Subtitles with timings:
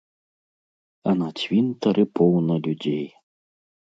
[1.11, 3.05] А на цвінтары поўна людзей.